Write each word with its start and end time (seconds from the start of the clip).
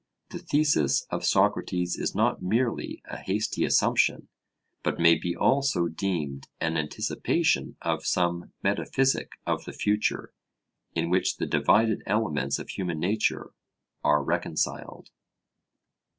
The 0.31 0.39
thesis 0.39 1.05
of 1.11 1.23
Socrates 1.23 1.95
is 1.95 2.15
not 2.15 2.41
merely 2.41 3.03
a 3.05 3.17
hasty 3.17 3.63
assumption, 3.65 4.29
but 4.81 4.99
may 4.99 5.13
be 5.13 5.35
also 5.35 5.87
deemed 5.89 6.47
an 6.59 6.75
anticipation 6.75 7.77
of 7.83 8.07
some 8.07 8.51
'metaphysic 8.63 9.33
of 9.45 9.65
the 9.65 9.73
future,' 9.73 10.33
in 10.95 11.11
which 11.11 11.37
the 11.37 11.45
divided 11.45 12.01
elements 12.07 12.57
of 12.57 12.69
human 12.69 12.99
nature 12.99 13.53
are 14.03 14.23
reconciled. 14.23 15.11